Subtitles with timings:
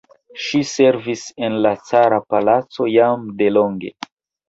[0.45, 3.97] Ŝi servis en la cara palaco jam de longe.